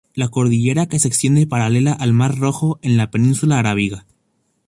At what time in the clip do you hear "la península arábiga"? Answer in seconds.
2.97-4.07